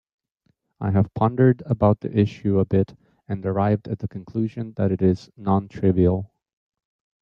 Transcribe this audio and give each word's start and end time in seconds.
I 0.79 0.89
have 0.89 1.13
pondered 1.13 1.61
about 1.67 1.99
the 1.99 2.11
issue 2.19 2.57
a 2.57 2.65
bit 2.65 2.95
and 3.27 3.45
arrived 3.45 3.87
at 3.87 3.99
the 3.99 4.07
conclusion 4.07 4.73
that 4.75 4.91
it 4.91 4.99
is 5.03 5.29
non-trivial. 5.37 6.31